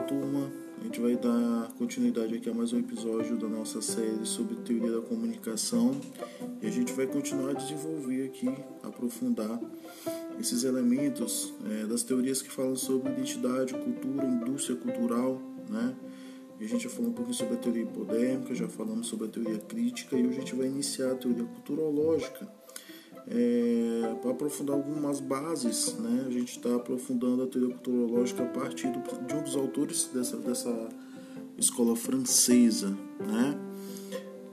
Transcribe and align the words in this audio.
Fala 0.00 0.02
turma, 0.02 0.50
a 0.80 0.84
gente 0.84 0.98
vai 0.98 1.14
dar 1.14 1.72
continuidade 1.76 2.34
aqui 2.34 2.48
a 2.48 2.54
mais 2.54 2.72
um 2.72 2.78
episódio 2.78 3.36
da 3.36 3.46
nossa 3.46 3.82
série 3.82 4.24
sobre 4.24 4.56
teoria 4.56 4.92
da 4.92 5.06
comunicação. 5.06 6.00
E 6.62 6.66
a 6.66 6.70
gente 6.70 6.92
vai 6.94 7.06
continuar 7.06 7.50
a 7.50 7.52
desenvolver 7.54 8.24
aqui, 8.24 8.48
aprofundar 8.82 9.60
esses 10.38 10.64
elementos 10.64 11.52
é, 11.70 11.86
das 11.86 12.02
teorias 12.02 12.40
que 12.40 12.50
falam 12.50 12.76
sobre 12.76 13.12
identidade, 13.12 13.74
cultura, 13.74 14.24
indústria 14.26 14.76
cultural, 14.76 15.40
né? 15.68 15.94
E 16.58 16.64
a 16.64 16.68
gente 16.68 16.84
já 16.84 16.90
falou 16.90 17.10
um 17.10 17.14
pouquinho 17.14 17.36
sobre 17.36 17.54
a 17.54 17.58
teoria 17.58 17.82
hipodérmica, 17.82 18.54
já 18.54 18.68
falamos 18.68 19.06
sobre 19.06 19.26
a 19.26 19.30
teoria 19.30 19.58
crítica 19.58 20.16
e 20.16 20.26
hoje 20.26 20.38
a 20.38 20.40
gente 20.40 20.54
vai 20.54 20.66
iniciar 20.66 21.12
a 21.12 21.14
teoria 21.14 21.44
culturológica 21.44 22.48
é, 23.26 24.14
para 24.20 24.30
aprofundar 24.30 24.76
algumas 24.76 25.20
bases, 25.20 25.96
né? 25.98 26.24
A 26.26 26.30
gente 26.30 26.56
está 26.56 26.74
aprofundando 26.76 27.42
a 27.42 27.46
teoria 27.46 27.74
culturológica 27.74 28.42
a 28.42 28.46
partir 28.46 28.88
do, 28.88 29.00
de 29.26 29.34
um 29.34 29.42
dos 29.42 29.56
autores 29.56 30.10
dessa, 30.12 30.36
dessa 30.36 30.88
escola 31.58 31.96
francesa, 31.96 32.96
né? 33.18 33.58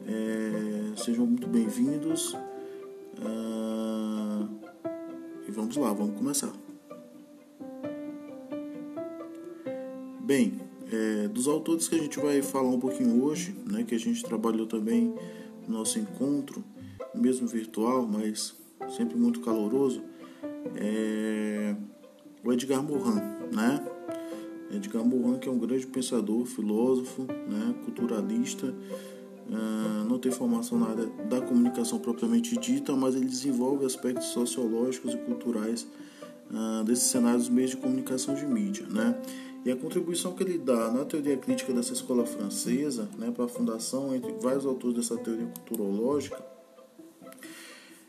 É, 0.05 0.95
sejam 0.97 1.25
muito 1.25 1.47
bem-vindos 1.47 2.33
uh, 3.19 4.47
e 5.47 5.51
vamos 5.51 5.75
lá, 5.75 5.91
vamos 5.91 6.17
começar. 6.17 6.53
Bem, 10.21 10.59
é, 10.91 11.27
dos 11.27 11.47
autores 11.47 11.87
que 11.87 11.95
a 11.95 11.99
gente 11.99 12.19
vai 12.19 12.41
falar 12.41 12.69
um 12.69 12.79
pouquinho 12.79 13.23
hoje, 13.23 13.55
né? 13.65 13.83
Que 13.83 13.95
a 13.95 13.99
gente 13.99 14.23
trabalhou 14.23 14.67
também 14.67 15.13
no 15.67 15.77
nosso 15.77 15.99
encontro 15.99 16.63
mesmo 17.13 17.47
virtual, 17.47 18.05
mas 18.05 18.55
sempre 18.89 19.17
muito 19.17 19.39
caloroso, 19.41 20.01
é 20.75 21.75
o 22.43 22.53
Edgar 22.53 22.81
Morin, 22.81 23.19
né? 23.53 23.85
Edgar 24.71 25.03
Morin, 25.03 25.37
que 25.37 25.49
é 25.49 25.51
um 25.51 25.57
grande 25.57 25.85
pensador, 25.85 26.45
filósofo, 26.45 27.23
né? 27.23 27.75
culturalista, 27.83 28.67
uh, 28.67 30.07
não 30.07 30.17
tem 30.17 30.31
formação 30.31 30.79
na 30.79 30.87
área 30.87 31.05
da 31.29 31.41
comunicação 31.41 31.99
propriamente 31.99 32.57
dita, 32.57 32.95
mas 32.95 33.15
ele 33.15 33.25
desenvolve 33.25 33.85
aspectos 33.85 34.27
sociológicos 34.27 35.13
e 35.13 35.17
culturais 35.17 35.87
uh, 36.51 36.83
desses 36.85 37.05
cenários 37.05 37.49
meios 37.49 37.71
de 37.71 37.77
comunicação 37.77 38.33
de 38.33 38.45
mídia, 38.45 38.85
né? 38.89 39.19
E 39.65 39.71
a 39.71 39.75
contribuição 39.75 40.33
que 40.33 40.43
ele 40.43 40.57
dá 40.57 40.89
na 40.89 41.03
teoria 41.03 41.35
crítica 41.35 41.73
dessa 41.73 41.91
escola 41.91 42.25
francesa, 42.25 43.09
né, 43.17 43.31
para 43.31 43.43
a 43.43 43.47
fundação 43.49 44.15
entre 44.15 44.31
vários 44.39 44.65
autores 44.65 44.95
dessa 44.95 45.17
teoria 45.17 45.47
culturológica, 45.47 46.41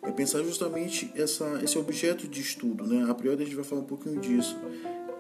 é 0.02 0.10
pensar 0.12 0.42
justamente 0.42 1.10
essa, 1.14 1.60
esse 1.62 1.76
objeto 1.78 2.28
de 2.28 2.40
estudo. 2.40 2.86
Né? 2.86 3.08
A 3.08 3.14
priori 3.14 3.42
a 3.42 3.44
gente 3.44 3.56
vai 3.56 3.64
falar 3.64 3.82
um 3.82 3.86
pouquinho 3.86 4.20
disso. 4.20 4.56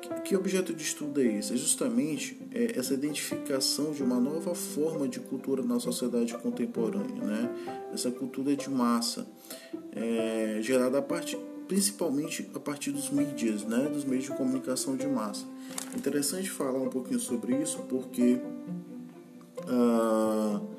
Que, 0.00 0.20
que 0.20 0.36
objeto 0.36 0.72
de 0.72 0.82
estudo 0.82 1.20
é 1.20 1.24
esse? 1.24 1.52
É 1.52 1.56
justamente 1.56 2.40
é, 2.52 2.78
essa 2.78 2.94
identificação 2.94 3.92
de 3.92 4.02
uma 4.02 4.20
nova 4.20 4.54
forma 4.54 5.08
de 5.08 5.18
cultura 5.18 5.62
na 5.62 5.80
sociedade 5.80 6.36
contemporânea, 6.38 7.24
né? 7.24 7.50
essa 7.92 8.10
cultura 8.10 8.54
de 8.54 8.70
massa, 8.70 9.26
é, 9.92 10.60
gerada 10.62 10.98
a 10.98 11.02
partir, 11.02 11.36
principalmente 11.66 12.48
a 12.54 12.60
partir 12.60 12.92
dos 12.92 13.10
mídias, 13.10 13.64
né? 13.64 13.88
dos 13.88 14.04
meios 14.04 14.24
de 14.24 14.30
comunicação 14.30 14.96
de 14.96 15.06
massa. 15.08 15.44
Interessante 15.96 16.48
falar 16.48 16.78
um 16.78 16.88
pouquinho 16.88 17.18
sobre 17.18 17.56
isso 17.56 17.80
porque. 17.88 18.40
Uh, 19.64 20.77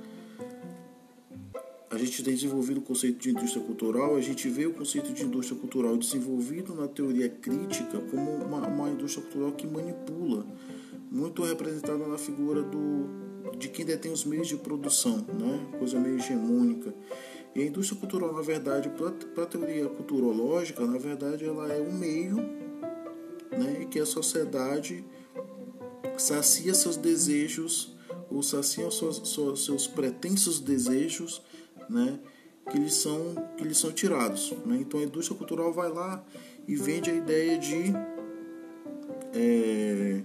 gente 2.05 2.23
tem 2.23 2.33
desenvolvido 2.33 2.79
o 2.79 2.81
conceito 2.81 3.19
de 3.19 3.31
indústria 3.31 3.63
cultural, 3.63 4.15
a 4.15 4.21
gente 4.21 4.47
vê 4.49 4.65
o 4.65 4.73
conceito 4.73 5.11
de 5.11 5.23
indústria 5.23 5.59
cultural 5.59 5.97
desenvolvido 5.97 6.73
na 6.73 6.87
teoria 6.87 7.29
crítica 7.29 7.99
como 8.11 8.31
uma, 8.35 8.67
uma 8.67 8.89
indústria 8.89 9.23
cultural 9.23 9.51
que 9.51 9.67
manipula, 9.67 10.45
muito 11.11 11.43
representada 11.43 12.05
na 12.07 12.17
figura 12.17 12.61
do, 12.61 13.07
de 13.57 13.69
quem 13.69 13.85
detém 13.85 14.11
os 14.11 14.23
meios 14.23 14.47
de 14.47 14.55
produção, 14.55 15.17
né? 15.17 15.77
coisa 15.77 15.99
meio 15.99 16.17
hegemônica. 16.17 16.93
E 17.55 17.61
a 17.61 17.65
indústria 17.65 17.99
cultural, 17.99 18.33
na 18.33 18.41
verdade, 18.41 18.89
para 19.33 19.43
a 19.43 19.47
teoria 19.47 19.87
culturológica, 19.89 20.85
na 20.85 20.97
verdade, 20.97 21.45
ela 21.45 21.71
é 21.71 21.81
um 21.81 21.91
meio 21.91 22.37
né, 23.51 23.87
que 23.89 23.99
a 23.99 24.05
sociedade 24.05 25.03
sacia 26.17 26.73
seus 26.73 26.95
desejos 26.95 27.95
ou 28.29 28.43
sacia 28.43 28.89
seus, 28.91 29.21
seus 29.63 29.87
pretensos 29.87 30.59
desejos 30.59 31.41
né, 31.89 32.19
que 32.69 32.77
eles 32.77 32.93
são 32.93 33.35
que 33.57 33.63
eles 33.63 33.77
são 33.77 33.91
tirados. 33.91 34.53
Né? 34.65 34.77
Então 34.81 34.99
a 34.99 35.03
indústria 35.03 35.37
cultural 35.37 35.73
vai 35.73 35.89
lá 35.89 36.23
e 36.67 36.75
vende 36.75 37.09
a 37.09 37.13
ideia 37.13 37.57
de 37.57 37.93
é, 39.33 40.21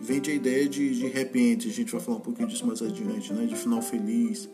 vende 0.00 0.30
a 0.30 0.34
ideia 0.34 0.68
de, 0.68 0.94
de 0.94 1.06
repente, 1.06 1.68
a 1.68 1.72
gente 1.72 1.90
vai 1.90 2.00
falar 2.00 2.18
um 2.18 2.20
pouquinho 2.20 2.46
disso 2.46 2.66
mais 2.66 2.82
adiante, 2.82 3.32
né? 3.32 3.46
de 3.46 3.56
final 3.56 3.80
feliz, 3.80 4.48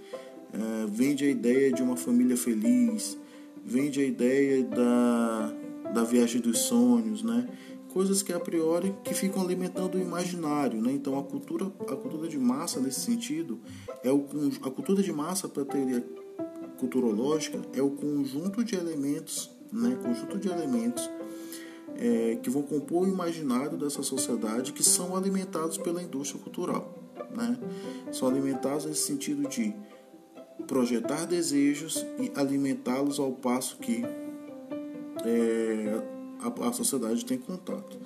é, 0.53 0.87
vende 0.89 1.25
a 1.25 1.29
ideia 1.29 1.73
de 1.73 1.83
uma 1.83 1.97
família 1.97 2.37
feliz, 2.37 3.19
vende 3.65 4.01
a 4.01 4.05
ideia 4.05 4.63
da, 4.63 5.53
da 5.93 6.05
viagem 6.05 6.41
dos 6.41 6.61
sonhos, 6.61 7.23
né? 7.23 7.49
Coisas 7.93 8.23
que 8.23 8.33
a 8.33 8.41
priori 8.41 8.95
que 9.05 9.15
ficam 9.15 9.43
alimentando 9.43 9.97
o 9.97 10.01
imaginário, 10.01 10.81
né? 10.81 10.93
Então 10.93 11.19
a 11.19 11.23
cultura, 11.23 11.67
a 11.67 11.97
cultura 11.97 12.29
de 12.29 12.39
massa 12.39 12.81
nesse 12.81 13.01
sentido 13.01 13.59
é 14.03 14.11
o 14.11 14.25
a 14.63 14.71
cultura 14.71 15.03
de 15.03 15.13
massa 15.13 15.49
para 15.49 15.63
a 15.63 15.67
teoria 15.67 16.05
culturológica 16.79 17.61
é 17.75 17.83
o 17.83 17.91
conjunto 17.91 18.65
de 18.65 18.75
elementos, 18.75 19.51
né? 19.73 19.99
Conjunto 20.03 20.39
de 20.39 20.49
elementos 20.49 21.11
é, 21.97 22.39
que 22.43 22.49
vão 22.49 22.63
compor 22.63 23.03
o 23.03 23.09
imaginário 23.09 23.77
dessa 23.77 24.03
sociedade 24.03 24.73
que 24.73 24.83
são 24.83 25.17
alimentados 25.17 25.77
pela 25.77 26.03
indústria 26.03 26.41
cultural, 26.41 26.99
né? 27.37 27.59
São 28.13 28.29
alimentados 28.29 28.87
nesse 28.87 29.03
sentido 29.03 29.49
de 29.49 29.75
projetar 30.67 31.27
desejos 31.27 32.05
e 32.19 32.31
alimentá-los 32.35 33.19
ao 33.19 33.33
passo 33.33 33.77
que 33.79 34.03
é, 35.25 36.20
a, 36.43 36.69
a 36.69 36.73
sociedade 36.73 37.25
tem 37.25 37.39
contato, 37.39 37.99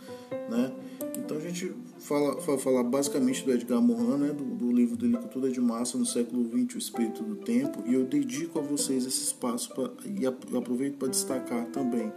né? 0.50 0.72
Então 1.16 1.36
a 1.36 1.40
gente 1.40 1.72
fala, 1.98 2.40
fala, 2.40 2.58
fala 2.58 2.84
basicamente 2.84 3.44
do 3.44 3.52
Edgar 3.52 3.80
Morin, 3.80 4.18
né, 4.18 4.32
do, 4.32 4.44
do, 4.44 4.72
livro 4.72 4.96
dele 4.96 5.16
Cultura 5.16 5.50
de 5.50 5.60
Massa 5.60 5.96
no 5.96 6.04
século 6.04 6.44
XX, 6.44 6.74
O 6.74 6.78
Espírito 6.78 7.22
do 7.22 7.36
Tempo, 7.36 7.82
e 7.86 7.94
eu 7.94 8.04
dedico 8.04 8.58
a 8.58 8.62
vocês 8.62 9.06
esse 9.06 9.22
espaço 9.22 9.72
pra, 9.74 9.90
e 10.04 10.26
aproveito 10.26 10.96
para 10.98 11.08
destacar 11.08 11.66
também 11.66 12.12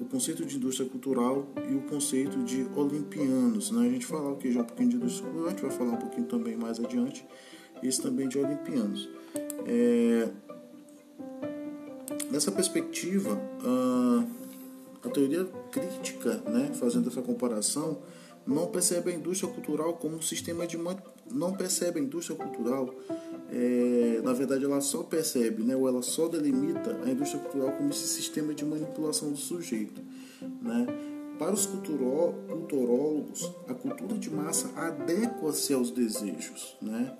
o 0.00 0.04
conceito 0.04 0.44
de 0.44 0.56
indústria 0.56 0.88
cultural 0.88 1.46
e 1.68 1.74
o 1.74 1.80
conceito 1.82 2.38
de 2.44 2.66
olimpianos. 2.76 3.70
Né? 3.70 3.86
A 3.86 3.90
gente 3.90 4.06
fala 4.06 4.32
aqui 4.32 4.52
já 4.52 4.60
um 4.60 4.64
pouquinho 4.64 4.90
de 4.90 4.96
indústria 4.96 5.24
cultural, 5.24 5.46
a 5.46 5.50
gente 5.50 5.62
vai 5.62 5.70
falar 5.70 5.92
um 5.92 5.96
pouquinho 5.96 6.26
também 6.26 6.56
mais 6.56 6.78
adiante, 6.78 7.26
esse 7.82 8.02
também 8.02 8.28
de 8.28 8.38
olimpianos. 8.38 9.08
É, 9.66 10.28
nessa 12.30 12.52
perspectiva, 12.52 13.34
uh, 13.34 14.37
a 15.04 15.08
teoria 15.08 15.44
crítica, 15.70 16.42
né, 16.46 16.70
fazendo 16.74 17.08
essa 17.08 17.22
comparação, 17.22 17.98
não 18.46 18.66
percebe 18.68 19.10
a 19.10 19.14
indústria 19.14 19.52
cultural 19.52 19.94
como 19.94 20.16
um 20.16 20.22
sistema 20.22 20.66
de 20.66 20.78
não 21.30 21.52
percebe 21.52 22.00
a 22.00 22.02
indústria 22.02 22.36
cultural 22.36 22.94
é, 23.50 24.20
na 24.24 24.32
verdade 24.32 24.64
ela 24.64 24.80
só 24.80 25.02
percebe 25.02 25.62
né, 25.62 25.76
ou 25.76 25.86
ela 25.86 26.00
só 26.00 26.28
delimita 26.28 26.98
a 27.04 27.10
indústria 27.10 27.42
cultural 27.42 27.72
como 27.76 27.90
esse 27.90 28.08
sistema 28.08 28.54
de 28.54 28.64
manipulação 28.64 29.30
do 29.30 29.36
sujeito 29.36 30.00
né? 30.62 30.86
Para 31.38 31.52
os 31.52 31.66
culturólogos, 31.66 33.52
a 33.68 33.74
cultura 33.74 34.18
de 34.18 34.28
massa 34.28 34.68
adequa-se 34.74 35.72
aos 35.72 35.92
desejos. 35.92 36.76
Né? 36.82 37.16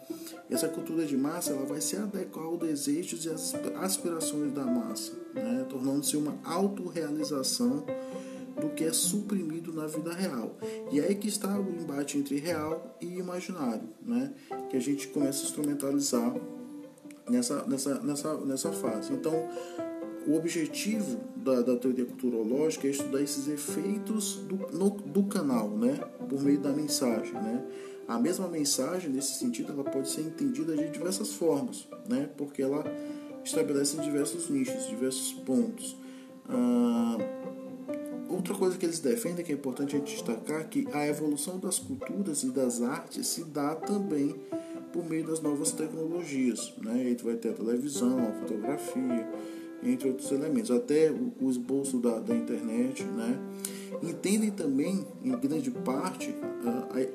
Essa 0.51 0.69
cultura 0.69 1.07
de 1.07 1.17
massa 1.17 1.53
ela 1.53 1.65
vai 1.65 1.81
se 1.81 1.97
adequar 1.97 2.45
aos 2.45 2.59
desejos 2.59 3.25
e 3.25 3.31
às 3.31 3.55
aspirações 3.77 4.53
da 4.53 4.65
massa, 4.65 5.13
né? 5.33 5.65
tornando-se 5.69 6.17
uma 6.17 6.37
autorrealização 6.45 7.85
do 8.61 8.71
que 8.71 8.83
é 8.83 8.93
suprimido 8.93 9.73
na 9.73 9.87
vida 9.87 10.13
real. 10.13 10.57
E 10.91 10.99
é 10.99 11.05
aí 11.05 11.15
que 11.15 11.29
está 11.29 11.57
o 11.57 11.71
embate 11.71 12.19
entre 12.19 12.41
real 12.41 12.97
e 13.01 13.07
imaginário, 13.19 13.89
né? 14.03 14.33
que 14.69 14.77
a 14.77 14.81
gente 14.81 15.07
começa 15.09 15.43
a 15.43 15.45
instrumentalizar 15.45 16.35
nessa, 17.31 17.65
nessa, 17.67 18.01
nessa, 18.01 18.35
nessa 18.39 18.73
fase. 18.73 19.13
Então, 19.13 19.49
o 20.29 20.37
objetivo 20.37 21.19
da, 21.35 21.63
da, 21.63 21.77
teoria 21.77 22.05
culturológica 22.05 22.87
é 22.87 22.91
estudar 22.91 23.23
esses 23.23 23.49
efeitos 23.49 24.37
do, 24.37 24.57
no, 24.77 24.91
do 24.91 25.23
canal, 25.25 25.71
né? 25.71 25.99
por 26.29 26.43
meio 26.43 26.61
da 26.61 26.71
mensagem. 26.71 27.33
Né? 27.33 27.65
A 28.07 28.19
mesma 28.19 28.47
mensagem, 28.47 29.11
nesse 29.11 29.39
sentido, 29.39 29.73
ela 29.73 29.85
pode 29.85 30.11
ser 30.11 30.21
entendida 30.21 30.77
de 30.77 30.91
diversas 30.91 31.33
formas, 31.33 31.89
né? 32.07 32.29
porque 32.37 32.61
ela 32.61 32.85
estabelece 33.43 33.97
diversos 34.03 34.51
nichos, 34.51 34.87
diversos 34.87 35.33
pontos. 35.33 35.97
Ah, 36.47 37.17
outra 38.29 38.55
coisa 38.55 38.77
que 38.77 38.85
eles 38.85 39.01
defendem, 39.01 39.43
que 39.43 39.53
é 39.53 39.55
importante 39.55 39.97
a 39.97 39.99
gente 39.99 40.13
destacar, 40.13 40.61
é 40.61 40.65
que 40.65 40.87
a 40.93 41.07
evolução 41.07 41.59
das 41.59 41.79
culturas 41.79 42.43
e 42.43 42.51
das 42.51 42.83
artes 42.83 43.27
se 43.29 43.45
dá 43.45 43.75
também 43.75 44.37
por 44.93 45.09
meio 45.09 45.27
das 45.27 45.41
novas 45.41 45.73
tecnologias. 45.73 46.75
Né? 46.83 46.93
A 46.93 47.09
gente 47.09 47.25
vai 47.25 47.37
ter 47.37 47.49
a 47.49 47.53
televisão, 47.55 48.19
a 48.29 48.33
fotografia, 48.33 49.27
entre 49.83 50.09
outros 50.09 50.31
elementos, 50.31 50.71
até 50.71 51.11
o 51.11 51.49
esboço 51.49 51.99
da, 51.99 52.19
da 52.19 52.35
internet, 52.35 53.05
né? 53.05 53.39
Entendem 54.03 54.51
também, 54.51 55.07
em 55.25 55.31
grande 55.31 55.71
parte, 55.71 56.35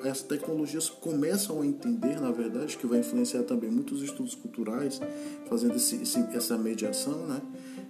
as 0.10 0.22
tecnologias 0.22 0.90
começam 0.90 1.62
a 1.62 1.66
entender, 1.66 2.20
na 2.20 2.32
verdade, 2.32 2.78
que 2.78 2.88
vai 2.88 3.00
influenciar 3.00 3.44
também 3.44 3.70
muitos 3.70 4.02
estudos 4.02 4.36
culturais, 4.36 5.00
fazendo 5.48 5.76
esse, 5.76 6.02
esse, 6.02 6.20
essa 6.36 6.58
mediação, 6.58 7.28
né? 7.28 7.42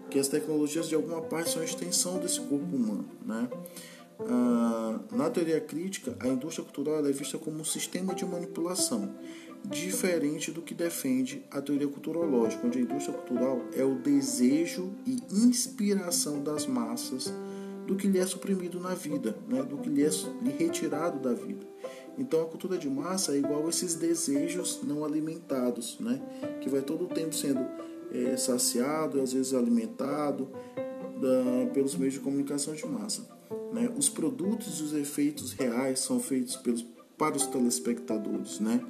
Que 0.09 0.19
as 0.19 0.27
tecnologias, 0.27 0.87
de 0.87 0.95
alguma 0.95 1.21
parte, 1.21 1.49
são 1.49 1.61
a 1.61 1.65
extensão 1.65 2.19
desse 2.19 2.39
corpo 2.41 2.75
humano, 2.75 3.05
né? 3.25 3.49
Ah, 4.19 4.99
na 5.11 5.29
teoria 5.29 5.59
crítica, 5.59 6.15
a 6.19 6.27
indústria 6.27 6.63
cultural 6.63 7.05
é 7.05 7.11
vista 7.11 7.37
como 7.37 7.59
um 7.59 7.65
sistema 7.65 8.13
de 8.13 8.25
manipulação, 8.25 9.11
diferente 9.65 10.51
do 10.51 10.62
que 10.62 10.74
defende 10.74 11.44
a 11.50 11.62
teoria 11.62 11.88
culturológica, 11.88 12.65
onde 12.65 12.80
a 12.80 12.81
indústria 12.81 13.18
cultural 13.18 13.62
é 13.74 13.83
o 13.83 13.95
desejo 13.95 14.92
e 15.06 15.18
inspiração 15.31 16.44
das 16.44 16.65
massas 16.65 17.33
do 17.88 17.95
que 17.95 18.07
lhe 18.07 18.19
é 18.19 18.25
suprimido 18.25 18.80
na 18.80 18.94
vida, 18.94 19.38
né? 19.48 19.63
do 19.63 19.77
que 19.77 19.89
lhe 19.89 20.04
é 20.04 20.10
retirado 20.57 21.19
da 21.19 21.33
vida. 21.33 21.65
Então 22.18 22.42
a 22.42 22.45
cultura 22.45 22.77
de 22.77 22.89
massa 22.89 23.33
é 23.33 23.38
igual 23.38 23.65
a 23.65 23.69
esses 23.69 23.95
desejos 23.95 24.81
não 24.83 25.04
alimentados, 25.04 25.98
né? 26.00 26.21
que 26.62 26.69
vai 26.69 26.81
todo 26.81 27.06
o 27.06 27.07
tempo 27.07 27.33
sendo 27.33 27.66
é, 28.12 28.38
saciado, 28.38 29.21
às 29.21 29.33
vezes 29.33 29.54
alimentado 29.54 30.50
da, 31.19 31.71
pelos 31.74 31.95
meios 31.95 32.13
de 32.13 32.19
comunicação 32.19 32.74
de 32.74 32.86
massa. 32.86 33.27
Né? 33.74 33.92
Os 33.98 34.07
produtos 34.07 34.80
e 34.80 34.83
os 34.83 34.94
efeitos 34.94 35.54
reais 35.54 36.00
são 36.00 36.19
feitos 36.19 36.56
pelos, 36.57 36.86
para 37.18 37.36
os 37.36 37.48
telespectadores. 37.48 38.60
Né? 38.60 38.81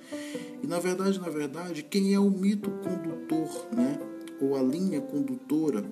E 0.61 0.67
na 0.67 0.79
verdade, 0.79 1.19
na 1.19 1.29
verdade, 1.29 1.83
quem 1.83 2.13
é 2.13 2.19
o 2.19 2.29
mito 2.29 2.69
condutor, 2.69 3.67
né? 3.73 3.99
ou 4.41 4.55
a 4.57 4.61
linha 4.61 4.99
condutora 5.01 5.83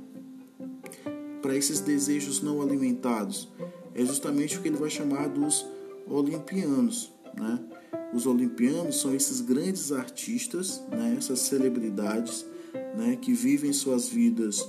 para 1.42 1.56
esses 1.56 1.80
desejos 1.80 2.42
não 2.42 2.62
alimentados? 2.62 3.50
É 3.94 4.06
justamente 4.06 4.57
o 4.57 4.62
que 4.62 4.69
ele 4.69 4.78
vai 4.78 4.89
chamar 4.89 5.28
dos 5.28 5.66
olimpianos. 6.07 7.12
Né? 7.38 7.60
Os 8.13 8.25
olimpianos 8.25 9.00
são 9.00 9.13
esses 9.13 9.42
grandes 9.42 9.92
artistas, 9.92 10.81
né? 10.89 11.16
essas 11.18 11.39
celebridades 11.39 12.45
né? 12.98 13.18
que 13.22 13.34
vivem 13.34 13.74
suas 13.74 14.07
vidas 14.07 14.68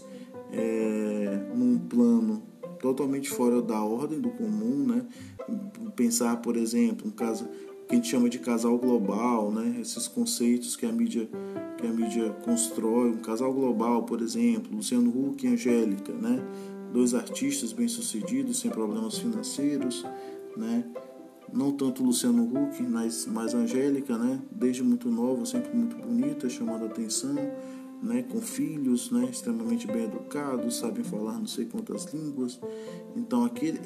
é, 0.53 1.47
num 1.55 1.79
plano 1.79 2.52
totalmente 2.83 3.31
fora 3.31 3.63
da 3.63 3.81
ordem 3.81 4.21
do 4.21 4.29
comum, 4.31 4.85
né? 4.85 5.07
Pensar, 5.95 6.37
por 6.39 6.57
exemplo, 6.57 7.07
um 7.07 7.13
caso 7.13 7.49
que 7.89 7.95
a 7.95 7.95
gente 7.95 8.09
chama 8.09 8.29
de 8.29 8.41
casal 8.41 8.77
global, 8.77 9.53
né? 9.53 9.79
Esses 9.81 10.09
conceitos 10.09 10.75
que 10.75 10.85
a 10.85 10.93
mídia 10.93 11.29
que 11.79 11.87
a 11.87 11.91
mídia 11.91 12.31
constrói, 12.45 13.11
um 13.11 13.19
casal 13.19 13.53
global, 13.53 14.03
por 14.03 14.21
exemplo, 14.21 14.77
Luciano 14.77 15.11
Huck 15.11 15.47
e 15.47 15.49
Angélica, 15.49 16.13
né? 16.13 16.43
Dois 16.93 17.15
artistas 17.15 17.73
bem-sucedidos, 17.73 18.59
sem 18.59 18.71
problemas 18.71 19.19
financeiros, 19.19 20.05
né? 20.57 20.85
Não 21.53 21.73
tanto 21.73 22.03
Luciano 22.03 22.45
Huck, 22.45 22.83
mas 22.83 23.27
mais 23.27 23.55
Angélica, 23.55 24.19
né? 24.19 24.41
Desde 24.51 24.83
muito 24.83 25.09
nova, 25.11 25.45
sempre 25.47 25.75
muito 25.75 25.97
bonita, 25.97 26.49
chamando 26.49 26.87
atenção 26.87 27.37
né, 28.03 28.23
com 28.23 28.41
filhos, 28.41 29.11
né, 29.11 29.29
extremamente 29.31 29.87
bem 29.87 30.05
educados, 30.05 30.77
sabem 30.79 31.05
falar 31.05 31.39
não 31.39 31.47
sei 31.47 31.67
quantas 31.67 32.13
línguas. 32.13 32.59
Então 33.17 33.45
aquele, 33.45 33.79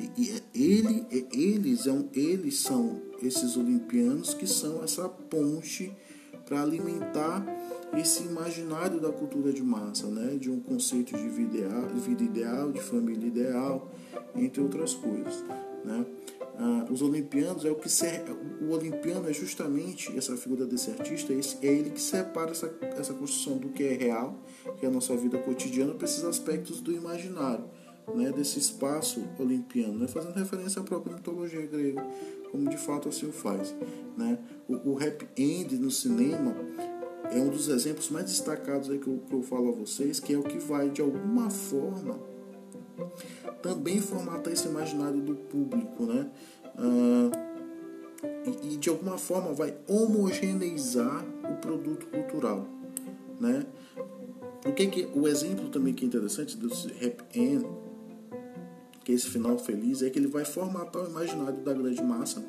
ele, 0.54 1.06
eles, 1.34 1.86
é 1.86 2.06
eles 2.14 2.58
são 2.58 3.02
esses 3.22 3.56
olimpianos 3.56 4.32
que 4.32 4.46
são 4.46 4.82
essa 4.82 5.08
ponte 5.08 5.92
para 6.46 6.62
alimentar 6.62 7.44
esse 7.94 8.22
imaginário 8.22 9.00
da 9.00 9.10
cultura 9.10 9.52
de 9.52 9.62
massa, 9.62 10.06
né, 10.06 10.36
de 10.36 10.50
um 10.50 10.60
conceito 10.60 11.16
de, 11.16 11.28
vida 11.28 12.24
ideal, 12.24 12.72
de 12.72 12.80
família 12.80 13.26
ideal, 13.26 13.92
entre 14.34 14.62
outras 14.62 14.94
coisas. 14.94 15.44
Né. 15.84 16.06
Ah, 16.58 16.86
os 16.90 17.02
olimpianos 17.02 17.64
é 17.66 17.70
o 17.70 17.74
que 17.74 17.88
o 18.62 18.70
olimpiano 18.70 19.28
é 19.28 19.32
justamente 19.32 20.16
essa 20.16 20.36
figura 20.38 20.64
desse 20.64 20.90
artista 20.90 21.32
é, 21.34 21.36
esse, 21.36 21.58
é 21.64 21.70
ele 21.70 21.90
que 21.90 22.00
separa 22.00 22.52
essa, 22.52 22.74
essa 22.80 23.12
construção 23.12 23.58
do 23.58 23.68
que 23.68 23.84
é 23.84 23.92
real 23.92 24.38
que 24.78 24.86
é 24.86 24.88
a 24.88 24.90
nossa 24.90 25.14
vida 25.16 25.36
cotidiana 25.36 25.94
para 25.94 26.06
esses 26.06 26.24
aspectos 26.24 26.80
do 26.80 26.90
imaginário 26.92 27.64
né? 28.14 28.32
Desse 28.32 28.58
espaço 28.58 29.22
olimpiano 29.38 29.98
né? 29.98 30.08
Fazendo 30.08 30.34
referência 30.34 30.80
à 30.80 30.84
própria 30.84 31.14
mitologia 31.14 31.66
grega 31.66 32.06
como 32.50 32.70
de 32.70 32.78
fato 32.78 33.10
assim 33.10 33.26
o 33.26 33.32
faz 33.32 33.74
né? 34.16 34.38
O, 34.66 34.76
o 34.76 34.98
end 35.36 35.76
no 35.76 35.90
cinema 35.90 36.56
é 37.30 37.38
um 37.38 37.50
dos 37.50 37.68
exemplos 37.68 38.08
mais 38.08 38.26
destacados 38.26 38.88
aí 38.88 38.98
que 38.98 39.08
eu, 39.08 39.22
que 39.28 39.34
eu 39.34 39.42
falo 39.42 39.68
a 39.68 39.72
vocês 39.72 40.18
que 40.18 40.32
é 40.32 40.38
o 40.38 40.42
que 40.42 40.58
vai 40.58 40.88
de 40.88 41.02
alguma 41.02 41.50
forma 41.50 42.18
também 43.62 44.00
formatar 44.00 44.52
esse 44.52 44.68
imaginário 44.68 45.20
do 45.20 45.34
público, 45.34 46.04
né? 46.04 46.30
Ah, 46.76 47.30
e, 48.44 48.74
e, 48.74 48.76
de 48.76 48.88
alguma 48.88 49.18
forma 49.18 49.52
vai 49.52 49.74
homogeneizar 49.88 51.24
o 51.50 51.56
produto 51.56 52.06
cultural, 52.06 52.66
né? 53.40 53.64
O 54.64 54.72
que 54.72 54.86
que 54.86 55.08
o 55.14 55.28
exemplo 55.28 55.68
também 55.68 55.94
que 55.94 56.04
é 56.04 56.08
interessante 56.08 56.56
do 56.56 56.66
Happy 56.66 57.38
End, 57.38 57.66
que 59.04 59.12
é 59.12 59.14
esse 59.14 59.28
final 59.28 59.56
feliz, 59.58 60.02
é 60.02 60.10
que 60.10 60.18
ele 60.18 60.26
vai 60.26 60.44
formatar 60.44 61.04
o 61.04 61.08
imaginário 61.08 61.58
da 61.60 61.72
grande 61.72 62.02
massa 62.02 62.44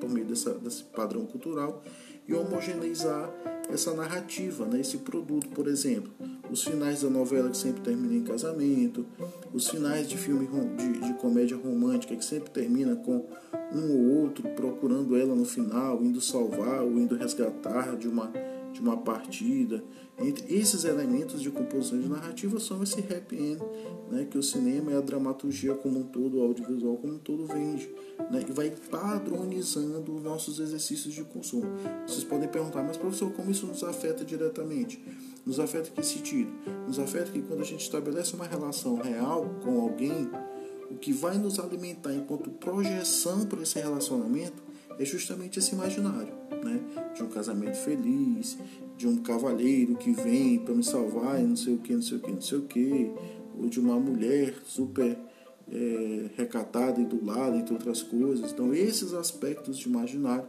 por 0.00 0.10
meio 0.10 0.26
dessa, 0.26 0.52
desse 0.54 0.84
padrão 0.84 1.24
cultural 1.24 1.82
e 2.28 2.34
homogeneizar 2.34 3.32
essa 3.70 3.94
narrativa, 3.94 4.66
né, 4.66 4.80
esse 4.80 4.98
produto, 4.98 5.48
por 5.48 5.66
exemplo, 5.66 6.12
os 6.50 6.62
finais 6.62 7.02
da 7.02 7.10
novela 7.10 7.50
que 7.50 7.56
sempre 7.56 7.82
termina 7.82 8.14
em 8.14 8.22
casamento, 8.22 9.06
os 9.52 9.68
finais 9.68 10.08
de 10.08 10.16
filme 10.16 10.48
de, 10.76 11.00
de 11.00 11.14
comédia 11.14 11.56
romântica 11.56 12.16
que 12.16 12.24
sempre 12.24 12.50
termina 12.50 12.96
com 12.96 13.26
um 13.72 13.92
ou 13.92 14.22
outro 14.22 14.48
procurando 14.50 15.16
ela 15.16 15.34
no 15.34 15.44
final, 15.44 16.02
indo 16.02 16.20
salvar 16.20 16.82
ou 16.82 16.98
indo 16.98 17.16
resgatar 17.16 17.96
de 17.96 18.08
uma 18.08 18.30
de 18.76 18.82
uma 18.82 18.96
partida. 18.96 19.82
Entre 20.18 20.54
esses 20.54 20.84
elementos 20.84 21.40
de 21.40 21.50
composição 21.50 21.98
de 21.98 22.08
narrativa 22.08 22.60
são 22.60 22.82
esse 22.82 23.00
happy 23.00 23.36
end, 23.36 23.62
né, 24.10 24.26
que 24.30 24.36
o 24.36 24.42
cinema 24.42 24.92
e 24.92 24.94
a 24.94 25.00
dramaturgia 25.00 25.74
como 25.74 26.00
um 26.00 26.02
todo, 26.02 26.38
o 26.38 26.42
audiovisual 26.42 26.96
como 26.96 27.14
um 27.14 27.18
todo 27.18 27.46
vende, 27.46 27.88
né, 28.30 28.44
e 28.46 28.52
vai 28.52 28.70
padronizando 28.90 30.14
os 30.14 30.22
nossos 30.22 30.58
exercícios 30.58 31.14
de 31.14 31.24
consumo. 31.24 31.66
Vocês 32.06 32.24
podem 32.24 32.48
perguntar, 32.48 32.82
mas 32.82 32.96
professor, 32.96 33.30
como 33.32 33.50
isso 33.50 33.66
nos 33.66 33.82
afeta 33.82 34.24
diretamente? 34.24 35.02
Nos 35.46 35.60
afeta 35.60 35.88
em 35.88 35.92
que 35.92 36.02
sentido? 36.02 36.50
Nos 36.88 36.98
afeta 36.98 37.30
que 37.30 37.40
quando 37.40 37.60
a 37.60 37.64
gente 37.64 37.80
estabelece 37.80 38.34
uma 38.34 38.46
relação 38.46 38.96
real 38.96 39.48
com 39.62 39.80
alguém, 39.80 40.28
o 40.90 40.96
que 40.96 41.12
vai 41.12 41.38
nos 41.38 41.60
alimentar 41.60 42.12
enquanto 42.12 42.50
projeção 42.50 43.46
para 43.46 43.62
esse 43.62 43.78
relacionamento 43.78 44.60
é 44.98 45.04
justamente 45.04 45.60
esse 45.60 45.72
imaginário, 45.72 46.34
né? 46.64 46.80
De 47.14 47.22
um 47.22 47.28
casamento 47.28 47.76
feliz, 47.76 48.58
de 48.96 49.06
um 49.06 49.18
cavalheiro 49.18 49.94
que 49.94 50.10
vem 50.10 50.58
para 50.58 50.74
me 50.74 50.82
salvar 50.82 51.40
e 51.40 51.44
não 51.44 51.56
sei 51.56 51.74
o 51.74 51.78
que, 51.78 51.94
não 51.94 52.02
sei 52.02 52.16
o 52.16 52.20
que, 52.20 52.32
não 52.32 52.40
sei 52.40 52.58
o 52.58 52.62
que, 52.62 53.10
ou 53.56 53.68
de 53.68 53.78
uma 53.78 54.00
mulher 54.00 54.54
super 54.64 55.16
é, 55.70 56.30
recatada 56.36 57.00
e 57.00 57.04
do 57.04 57.24
lado, 57.24 57.56
entre 57.56 57.72
outras 57.72 58.02
coisas. 58.02 58.50
Então, 58.50 58.74
esses 58.74 59.12
aspectos 59.12 59.78
de 59.78 59.88
imaginário 59.88 60.46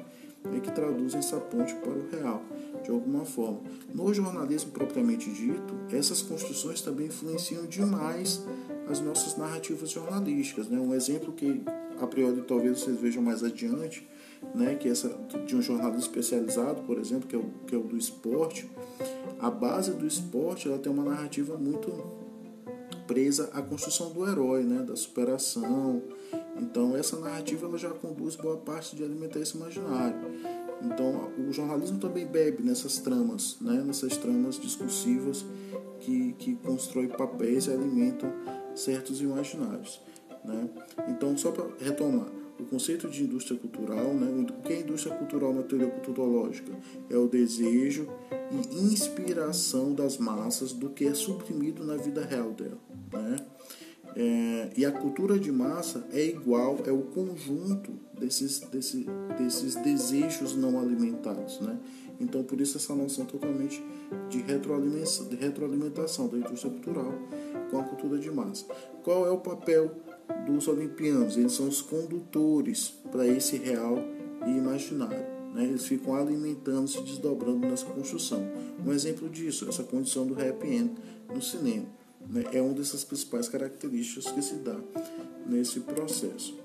é 0.55 0.59
que 0.59 0.71
traduzem 0.71 1.19
essa 1.19 1.37
ponte 1.37 1.73
para 1.75 1.91
o 1.91 2.07
real, 2.09 2.41
de 2.83 2.91
alguma 2.91 3.25
forma. 3.25 3.59
No 3.93 4.13
jornalismo 4.13 4.71
propriamente 4.71 5.31
dito, 5.31 5.75
essas 5.91 6.21
construções 6.21 6.81
também 6.81 7.07
influenciam 7.07 7.65
demais 7.65 8.43
as 8.89 8.99
nossas 8.99 9.37
narrativas 9.37 9.89
jornalísticas. 9.89 10.67
Né? 10.67 10.79
Um 10.79 10.93
exemplo 10.93 11.33
que, 11.33 11.61
a 11.99 12.07
priori, 12.07 12.41
talvez 12.41 12.79
vocês 12.79 12.99
vejam 12.99 13.21
mais 13.21 13.43
adiante, 13.43 14.07
né, 14.53 14.75
que 14.75 14.87
essa 14.87 15.09
de 15.45 15.55
um 15.55 15.61
jornalismo 15.61 16.01
especializado, 16.01 16.83
por 16.83 16.99
exemplo, 16.99 17.27
que 17.27 17.35
é 17.35 17.39
o, 17.39 17.45
que 17.65 17.75
é 17.75 17.77
o 17.77 17.83
do 17.83 17.97
esporte, 17.97 18.69
a 19.39 19.49
base 19.49 19.91
do 19.91 20.05
esporte 20.05 20.67
ela 20.67 20.77
tem 20.77 20.91
uma 20.91 21.03
narrativa 21.03 21.57
muito 21.57 21.91
presa 23.07 23.49
à 23.53 23.61
construção 23.61 24.11
do 24.11 24.29
herói, 24.29 24.63
né, 24.63 24.83
da 24.83 24.95
superação. 24.95 26.03
Então 26.59 26.95
essa 26.95 27.17
narrativa 27.19 27.67
ela 27.67 27.77
já 27.77 27.89
conduz 27.89 28.35
boa 28.35 28.57
parte 28.57 28.95
de 28.95 29.03
alimentar 29.03 29.39
esse 29.39 29.55
imaginário. 29.55 30.17
Então 30.81 31.31
o 31.37 31.51
jornalismo 31.51 31.99
também 31.99 32.25
bebe 32.25 32.63
nessas 32.63 32.97
tramas, 32.97 33.57
né, 33.61 33.83
nessas 33.85 34.17
tramas 34.17 34.59
discursivas 34.59 35.45
que, 35.99 36.33
que 36.33 36.55
constroem 36.55 37.09
papéis 37.09 37.67
e 37.67 37.71
alimentam 37.71 38.31
certos 38.75 39.21
imaginários. 39.21 40.01
Né? 40.43 40.69
Então 41.09 41.37
só 41.37 41.51
para 41.51 41.65
retomar, 41.79 42.27
o 42.59 42.65
conceito 42.65 43.07
de 43.07 43.23
indústria 43.23 43.59
cultural, 43.59 44.13
né? 44.13 44.45
o 44.49 44.61
que 44.61 44.73
é 44.73 44.79
indústria 44.79 45.15
cultural 45.15 45.53
na 45.53 45.63
teoria 45.63 45.89
culturológica? 45.89 46.71
É 47.09 47.15
o 47.15 47.27
desejo 47.27 48.07
e 48.51 48.79
inspiração 48.79 49.93
das 49.93 50.17
massas 50.17 50.73
do 50.73 50.89
que 50.89 51.05
é 51.05 51.13
suprimido 51.13 51.85
na 51.85 51.95
vida 51.97 52.25
real 52.25 52.51
dela. 52.51 52.79
Né? 53.13 53.35
É, 54.19 54.71
e 54.75 54.83
a 54.83 54.91
cultura 54.91 55.37
de 55.37 55.51
massa 55.51 56.03
é 56.11 56.25
igual, 56.25 56.79
é 56.87 56.91
o 56.91 57.03
conjunto 57.03 57.91
desses, 58.19 58.61
desse, 58.61 59.05
desses 59.37 59.75
desejos 59.75 60.55
não 60.55 60.79
alimentados. 60.79 61.59
Né? 61.59 61.77
Então, 62.19 62.43
por 62.43 62.59
isso, 62.59 62.77
essa 62.77 62.95
noção 62.95 63.25
totalmente 63.25 63.79
de 64.27 64.39
retroalimentação, 64.39 65.27
de 65.27 65.35
retroalimentação 65.35 66.27
da 66.29 66.37
indústria 66.37 66.71
cultural 66.71 67.13
com 67.69 67.79
a 67.79 67.83
cultura 67.83 68.17
de 68.17 68.31
massa. 68.31 68.65
Qual 69.03 69.27
é 69.27 69.29
o 69.29 69.37
papel 69.37 69.91
dos 70.47 70.67
olimpianos? 70.67 71.37
Eles 71.37 71.51
são 71.51 71.67
os 71.67 71.83
condutores 71.83 72.95
para 73.11 73.27
esse 73.27 73.57
real 73.57 73.99
e 74.47 74.49
imaginário. 74.49 75.27
Né? 75.53 75.65
Eles 75.65 75.85
ficam 75.85 76.15
alimentando, 76.15 76.87
se 76.87 76.99
desdobrando 77.01 77.67
nessa 77.67 77.85
construção. 77.85 78.41
Um 78.83 78.91
exemplo 78.91 79.29
disso, 79.29 79.69
essa 79.69 79.83
condição 79.83 80.25
do 80.25 80.33
happy 80.33 80.67
end 80.67 80.95
no 81.31 81.39
cinema. 81.39 81.85
Né? 82.29 82.43
É 82.51 82.61
uma 82.61 82.73
dessas 82.73 83.03
principais 83.03 83.47
características 83.47 84.31
que 84.31 84.41
se 84.41 84.55
dá 84.55 84.75
nesse 85.45 85.79
processo. 85.81 86.57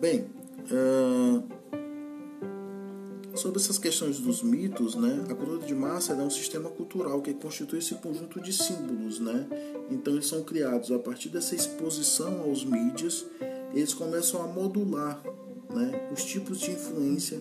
Bem, 0.00 0.26
uh, 0.70 1.42
sobre 3.34 3.60
essas 3.60 3.78
questões 3.78 4.18
dos 4.18 4.42
mitos, 4.42 4.94
né, 4.94 5.24
a 5.28 5.34
cultura 5.34 5.66
de 5.66 5.74
massa 5.74 6.12
é 6.12 6.16
um 6.16 6.30
sistema 6.30 6.68
cultural 6.68 7.20
que 7.22 7.34
constitui 7.34 7.78
esse 7.78 7.94
conjunto 7.96 8.40
de 8.40 8.52
símbolos. 8.52 9.18
Né? 9.18 9.46
Então, 9.90 10.14
eles 10.14 10.26
são 10.26 10.42
criados 10.42 10.92
a 10.92 10.98
partir 10.98 11.28
dessa 11.28 11.54
exposição 11.54 12.40
aos 12.42 12.64
mídias, 12.64 13.26
eles 13.72 13.92
começam 13.92 14.42
a 14.42 14.46
modular 14.46 15.22
né, 15.70 16.08
os 16.12 16.24
tipos 16.24 16.58
de 16.58 16.70
influência 16.70 17.40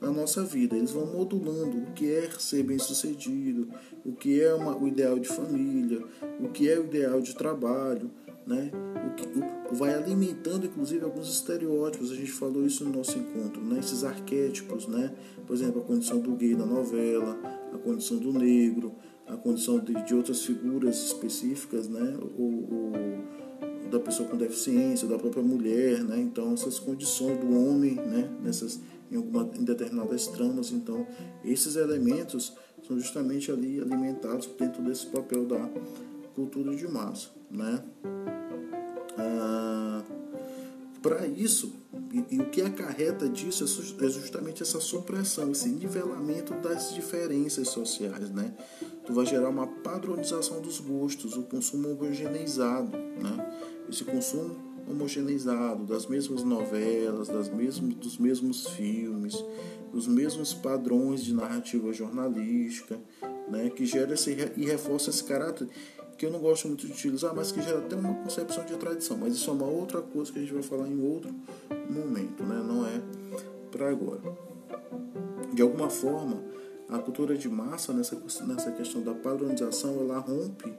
na 0.00 0.10
nossa 0.10 0.42
vida. 0.42 0.76
Eles 0.76 0.90
vão 0.90 1.06
modulando 1.06 1.78
o 1.78 1.92
que 1.92 2.10
é 2.10 2.30
ser 2.38 2.62
bem 2.62 2.78
sucedido, 2.78 3.68
o 4.04 4.12
que 4.12 4.40
é 4.40 4.54
uma, 4.54 4.76
o 4.76 4.88
ideal 4.88 5.18
de 5.18 5.28
família, 5.28 6.02
o 6.40 6.48
que 6.48 6.68
é 6.68 6.78
o 6.78 6.84
ideal 6.84 7.20
de 7.20 7.34
trabalho, 7.34 8.10
né? 8.46 8.70
O 9.06 9.14
que 9.14 9.26
o, 9.26 9.74
vai 9.74 9.94
alimentando 9.94 10.66
inclusive 10.66 11.04
alguns 11.04 11.28
estereótipos. 11.28 12.10
A 12.10 12.14
gente 12.14 12.32
falou 12.32 12.66
isso 12.66 12.84
no 12.84 12.96
nosso 12.96 13.18
encontro, 13.18 13.62
né? 13.62 13.78
Esses 13.78 14.02
arquétipos, 14.02 14.86
né? 14.86 15.12
Por 15.46 15.54
exemplo, 15.54 15.82
a 15.82 15.84
condição 15.84 16.18
do 16.18 16.32
gay 16.32 16.54
na 16.54 16.66
novela, 16.66 17.38
a 17.72 17.78
condição 17.78 18.16
do 18.16 18.32
negro, 18.32 18.92
a 19.26 19.36
condição 19.36 19.78
de, 19.78 19.94
de 20.04 20.14
outras 20.14 20.42
figuras 20.44 20.96
específicas, 20.96 21.88
né? 21.88 22.16
O, 22.36 22.42
o, 22.42 22.92
da 23.90 23.98
pessoa 23.98 24.28
com 24.28 24.36
deficiência, 24.36 25.06
da 25.06 25.18
própria 25.18 25.42
mulher, 25.42 26.02
né? 26.04 26.20
Então 26.20 26.52
essas 26.54 26.78
condições 26.78 27.38
do 27.38 27.54
homem, 27.54 27.94
né? 27.94 28.30
Nessas 28.42 28.80
em, 29.10 29.16
alguma, 29.16 29.50
em 29.54 29.64
determinadas 29.64 30.26
tramas. 30.28 30.70
Então, 30.70 31.06
esses 31.44 31.76
elementos 31.76 32.54
são 32.86 32.98
justamente 32.98 33.50
ali 33.50 33.80
alimentados 33.80 34.46
dentro 34.58 34.82
desse 34.82 35.06
papel 35.06 35.46
da 35.46 35.68
cultura 36.34 36.74
de 36.74 36.86
massa. 36.88 37.28
Né? 37.50 37.82
Ah, 39.18 40.02
Para 41.02 41.26
isso, 41.26 41.72
e, 42.12 42.36
e, 42.36 42.40
o 42.40 42.50
que 42.50 42.60
acarreta 42.62 43.28
disso 43.28 43.64
é, 43.64 44.06
é 44.06 44.08
justamente 44.08 44.62
essa 44.62 44.80
supressão, 44.80 45.50
esse 45.52 45.68
nivelamento 45.68 46.52
das 46.54 46.92
diferenças 46.92 47.68
sociais. 47.68 48.30
Né? 48.30 48.52
Tu 49.06 49.12
vai 49.12 49.24
gerar 49.24 49.48
uma 49.48 49.66
padronização 49.66 50.60
dos 50.60 50.80
gostos, 50.80 51.36
o 51.36 51.42
consumo 51.42 51.90
homogeneizado. 51.92 52.96
Né? 52.96 53.56
Esse 53.88 54.04
consumo 54.04 54.69
homogeneizado, 54.90 55.84
das 55.84 56.06
mesmas 56.06 56.42
novelas, 56.42 57.28
das 57.28 57.48
mesmos, 57.48 57.94
dos 57.94 58.18
mesmos 58.18 58.68
filmes, 58.68 59.42
dos 59.92 60.06
mesmos 60.06 60.52
padrões 60.52 61.24
de 61.24 61.34
narrativa 61.34 61.92
jornalística, 61.92 62.98
né, 63.48 63.70
que 63.70 63.84
gera 63.86 64.14
esse, 64.14 64.36
e 64.56 64.64
reforça 64.64 65.10
esse 65.10 65.24
caráter 65.24 65.68
que 66.16 66.26
eu 66.26 66.30
não 66.30 66.38
gosto 66.38 66.68
muito 66.68 66.86
de 66.86 66.92
utilizar, 66.92 67.34
mas 67.34 67.50
que 67.50 67.62
gera 67.62 67.78
até 67.78 67.96
uma 67.96 68.14
concepção 68.14 68.64
de 68.66 68.76
tradição. 68.76 69.16
Mas 69.16 69.34
isso 69.34 69.48
é 69.48 69.54
uma 69.54 69.66
outra 69.66 70.02
coisa 70.02 70.30
que 70.30 70.38
a 70.38 70.42
gente 70.42 70.52
vai 70.52 70.62
falar 70.62 70.86
em 70.86 71.02
outro 71.02 71.34
momento, 71.88 72.44
né? 72.44 72.62
não 72.62 72.86
é 72.86 73.00
para 73.70 73.88
agora. 73.88 74.20
De 75.54 75.62
alguma 75.62 75.88
forma, 75.88 76.44
a 76.90 76.98
cultura 76.98 77.36
de 77.38 77.48
massa, 77.48 77.94
nessa, 77.94 78.22
nessa 78.46 78.70
questão 78.72 79.02
da 79.02 79.14
padronização, 79.14 79.98
ela 80.00 80.18
rompe 80.18 80.70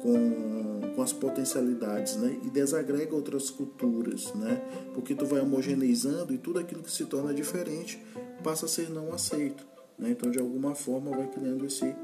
com, 0.00 0.80
com 0.94 1.02
as 1.02 1.12
potencialidades, 1.12 2.16
né? 2.16 2.38
E 2.44 2.50
desagrega 2.50 3.14
outras 3.14 3.50
culturas, 3.50 4.32
né? 4.34 4.60
Porque 4.94 5.14
tu 5.14 5.26
vai 5.26 5.40
homogeneizando 5.40 6.32
e 6.32 6.38
tudo 6.38 6.58
aquilo 6.58 6.82
que 6.82 6.90
se 6.90 7.04
torna 7.06 7.32
diferente 7.32 8.00
passa 8.42 8.66
a 8.66 8.68
ser 8.68 8.90
não 8.90 9.12
aceito, 9.12 9.66
né? 9.98 10.10
Então, 10.10 10.30
de 10.30 10.38
alguma 10.38 10.74
forma, 10.74 11.10
vai 11.10 11.26
criando 11.26 11.64
esse, 11.66 11.94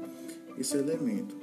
esse 0.57 0.75
elemento. 0.77 1.35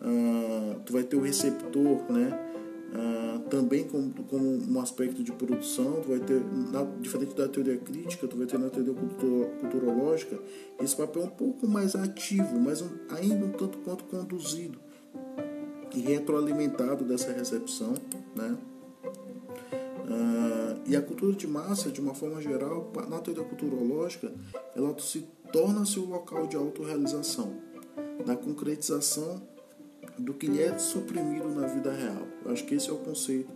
Ah, 0.00 0.76
tu 0.84 0.92
vai 0.92 1.02
ter 1.02 1.16
o 1.16 1.22
receptor, 1.22 2.00
né? 2.10 2.46
Ah, 2.92 3.40
também 3.48 3.84
como, 3.84 4.12
como 4.24 4.46
um 4.46 4.80
aspecto 4.80 5.22
de 5.22 5.32
produção, 5.32 6.00
tu 6.02 6.08
vai 6.08 6.20
ter, 6.20 6.40
na, 6.72 6.84
diferente 7.00 7.34
da 7.34 7.48
teoria 7.48 7.76
crítica, 7.78 8.28
tu 8.28 8.36
vai 8.36 8.46
ter 8.46 8.58
na 8.58 8.68
teoria 8.68 8.94
culturológica 8.94 10.38
esse 10.80 10.96
papel 10.96 11.22
um 11.22 11.28
pouco 11.28 11.66
mais 11.66 11.94
ativo, 11.94 12.58
mas 12.58 12.80
um, 12.80 12.90
ainda 13.08 13.44
um 13.44 13.50
tanto 13.50 13.78
quanto 13.78 14.04
conduzido 14.04 14.78
e 15.94 16.00
retroalimentado 16.00 17.04
dessa 17.04 17.32
recepção, 17.32 17.94
né? 18.34 18.56
Uh, 20.10 20.80
e 20.86 20.96
a 20.96 21.02
cultura 21.02 21.32
de 21.32 21.46
massa, 21.46 21.90
de 21.90 22.00
uma 22.00 22.14
forma 22.14 22.40
geral, 22.40 22.90
na 23.08 23.20
teoria 23.20 23.44
culturológica, 23.44 24.32
ela 24.74 24.96
se 24.98 25.24
torna-se 25.52 25.98
o 26.00 26.06
local 26.06 26.46
de 26.46 26.56
autorrealização, 26.56 27.54
da 28.26 28.36
concretização 28.36 29.40
do 30.18 30.34
que 30.34 30.46
lhe 30.46 30.62
é 30.62 30.76
suprimido 30.78 31.48
na 31.48 31.66
vida 31.66 31.92
real. 31.92 32.26
Eu 32.44 32.52
acho 32.52 32.64
que 32.64 32.74
esse 32.74 32.90
é 32.90 32.92
o 32.92 32.98
conceito 32.98 33.50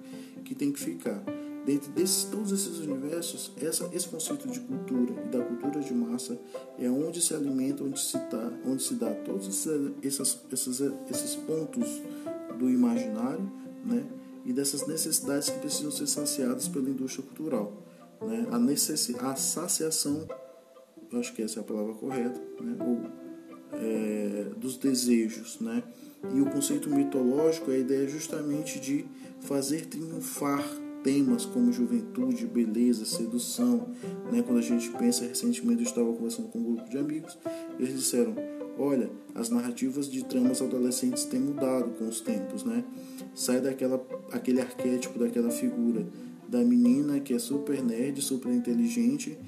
que 0.45 0.55
tem 0.55 0.73
que 0.73 0.79
ficar. 0.79 1.23
Dentro 1.65 1.91
de 1.93 2.27
todos 2.27 2.53
esses 2.53 2.79
universos, 2.79 3.51
essa, 3.57 3.89
esse 3.93 4.07
conceito 4.07 4.47
de 4.49 4.61
cultura 4.61 5.15
e 5.25 5.29
da 5.31 5.43
cultura 5.43 5.81
de 5.81 5.95
massa 5.95 6.39
é 6.79 6.91
onde 6.91 7.23
se 7.23 7.35
alimenta, 7.35 7.83
onde 7.83 7.99
se, 7.99 8.19
tá, 8.19 8.53
onde 8.67 8.83
se 8.83 8.95
dá 8.95 9.11
todos 9.11 9.49
esses, 9.49 9.93
esses, 10.03 10.39
esses, 10.53 10.81
esses 11.11 11.37
pontos 11.37 12.03
do 12.59 12.71
imaginário 12.71 13.51
né, 13.85 14.05
e 14.45 14.53
dessas 14.53 14.87
necessidades 14.87 15.51
que 15.51 15.59
precisam 15.59 15.91
ser 15.91 16.07
saciadas 16.07 16.69
pela 16.69 16.89
indústria 16.89 17.25
cultural. 17.25 17.73
Né, 18.23 18.47
a, 18.51 18.59
necess, 18.59 19.15
a 19.21 19.37
saciação, 19.37 20.27
eu 21.13 21.19
acho 21.19 21.35
que 21.35 21.43
essa 21.43 21.61
é 21.61 21.63
a 21.63 21.65
palavra 21.65 21.95
correta, 21.95 22.41
né, 22.61 22.77
ou, 22.81 23.01
é, 23.79 24.47
dos 24.57 24.77
desejos. 24.77 25.59
Né, 25.61 25.83
e 26.33 26.41
o 26.41 26.47
conceito 26.47 26.89
mitológico 26.89 27.71
é 27.71 27.75
a 27.75 27.79
ideia 27.79 28.09
justamente 28.09 28.81
de 28.81 29.05
fazer 29.41 29.87
triunfar 29.87 30.65
temas 31.05 31.45
como 31.45 31.71
juventude, 31.71 32.47
beleza, 32.47 33.05
sedução. 33.05 33.89
Né? 34.33 34.43
Quando 34.43 34.59
a 34.59 34.63
gente 34.63 34.91
pensa, 34.91 35.27
recentemente 35.27 35.83
eu 35.83 35.87
estava 35.87 36.11
conversando 36.13 36.49
com 36.49 36.59
um 36.59 36.75
grupo 36.75 36.89
de 36.89 36.97
amigos, 36.97 37.39
eles 37.79 37.95
disseram: 37.95 38.35
Olha, 38.79 39.09
as 39.35 39.51
narrativas 39.51 40.11
de 40.11 40.25
tramas 40.25 40.61
adolescentes 40.61 41.25
têm 41.25 41.41
mudado 41.41 41.91
com 41.93 42.09
os 42.09 42.21
tempos, 42.21 42.65
né? 42.65 42.85
Sai 43.35 43.61
daquela 43.61 44.05
aquele 44.33 44.61
arquétipo 44.61 45.19
daquela 45.19 45.51
figura 45.51 46.07
da 46.49 46.59
menina 46.59 47.21
que 47.21 47.35
é 47.35 47.39
super 47.39 47.83
nerd, 47.83 48.21
super 48.21 48.53
inteligente, 48.53 49.39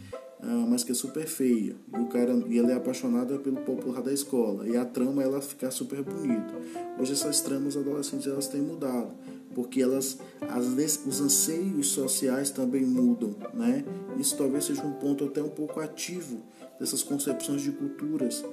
uh, 0.41 0.67
mas 0.69 0.85
que 0.85 0.93
é 0.93 0.95
super 0.95 1.27
feia. 1.27 1.77
E 1.93 2.01
o 2.01 2.07
cara 2.07 2.33
e 2.49 2.59
ela 2.59 2.71
é 2.71 2.75
apaixonada 2.75 3.39
pelo 3.39 3.57
popular 3.59 4.03
da 4.03 4.13
escola. 4.13 4.67
E 4.69 4.77
a 4.77 4.85
trama 4.85 5.23
ela 5.23 5.41
ficar 5.41 5.71
super 5.71 6.03
bonita. 6.03 6.55
Hoje 6.99 7.13
essas 7.13 7.41
tramas 7.41 7.77
adolescentes 7.77 8.27
elas 8.27 8.49
têm 8.49 8.61
mudado, 8.61 9.13
porque 9.55 9.83
elas 9.83 10.19
as, 10.49 10.67
os 11.05 11.21
anseios 11.21 11.89
sociais 11.89 12.51
também 12.51 12.85
mudam, 12.85 13.35
né? 13.55 13.85
Isso 14.19 14.37
talvez 14.37 14.65
seja 14.65 14.83
um 14.83 14.93
ponto 14.93 15.25
até 15.25 15.43
um 15.43 15.51
pouco 15.51 15.81
ativo 15.81 16.43
dessas 16.79 17.03
concepções 17.03 17.63
de 17.63 17.73
culturas 17.73 18.45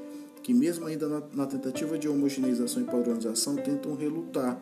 que 0.43 0.53
mesmo 0.53 0.85
ainda 0.85 1.07
na, 1.07 1.23
na 1.33 1.45
tentativa 1.45 1.97
de 1.97 2.07
homogeneização 2.07 2.83
e 2.83 2.85
padronização 2.85 3.55
tentam 3.55 3.95
relutar 3.95 4.61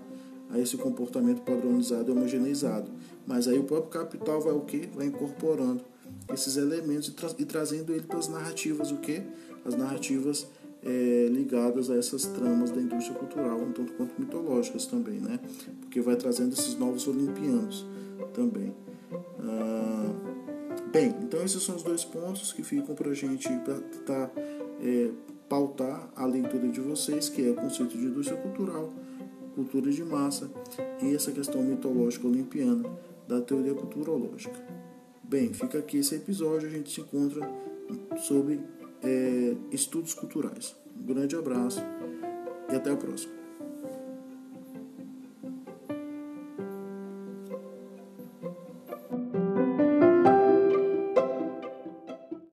a 0.52 0.60
esse 0.60 0.78
comportamento 0.78 1.42
padronizado 1.42 2.12
e 2.12 2.16
homogeneizado. 2.16 2.90
Mas 3.26 3.48
aí 3.48 3.58
o 3.58 3.64
próprio 3.64 3.90
capital 3.90 4.40
vai 4.42 4.54
o 4.54 4.62
que? 4.62 4.90
Vai 4.94 5.08
incorporando 5.08 5.84
esses 6.32 6.56
elementos 6.58 7.08
e, 7.08 7.12
tra 7.12 7.30
e 7.38 7.46
trazendo 7.46 7.92
ele 7.92 8.04
para 8.04 8.20
as 8.20 8.28
narrativas, 8.28 8.92
o 8.92 8.98
que? 8.98 9.22
As 9.66 9.76
narrativas 9.76 10.48
é, 10.84 11.28
ligadas 11.32 11.90
a 11.90 11.96
essas 11.96 12.26
tramas 12.26 12.72
da 12.72 12.82
indústria 12.82 13.18
cultural, 13.18 13.60
um 13.60 13.72
tanto 13.72 13.94
quanto 13.94 14.20
mitológicas 14.20 14.86
também, 14.86 15.20
né? 15.20 15.40
Porque 15.82 16.02
vai 16.02 16.16
trazendo 16.16 16.54
esses 16.54 16.76
novos 16.76 17.08
olimpianos 17.08 17.86
também. 18.34 18.74
Ah, 19.40 20.14
bem, 20.92 21.16
então 21.22 21.44
esses 21.44 21.62
são 21.64 21.76
os 21.76 21.84
dois 21.84 22.04
pontos 22.04 22.52
que 22.52 22.64
ficam 22.64 22.96
para 22.96 23.12
a 23.12 23.14
gente 23.14 23.48
estar 23.52 23.80
tá, 24.06 24.32
é, 24.82 25.10
pautar 25.52 26.10
a 26.16 26.26
leitura 26.26 26.70
de 26.70 26.80
vocês, 26.80 27.28
que 27.28 27.46
é 27.46 27.52
o 27.52 27.56
conceito 27.56 27.98
de 27.98 28.06
indústria 28.06 28.40
cultural, 28.40 28.90
cultura 29.54 29.92
de 29.92 30.02
massa 30.02 30.50
e 31.04 31.14
essa 31.14 31.30
questão 31.30 31.62
mitológica 31.62 32.26
olimpiana 32.26 32.90
da 33.28 33.42
teoria 33.42 33.74
culturológica. 33.74 34.56
Bem, 35.22 35.52
fica 35.52 35.80
aqui 35.80 35.98
esse 35.98 36.16
episódio, 36.16 36.70
a 36.70 36.72
gente 36.72 36.90
se 36.90 37.02
encontra 37.02 37.46
sobre 38.20 38.62
é, 39.04 39.54
estudos 39.74 40.14
culturais. 40.14 40.74
Um 40.98 41.04
grande 41.04 41.36
abraço 41.36 41.82
e 42.72 42.76
até 42.76 42.90
a 42.90 42.96
próxima. 42.96 43.41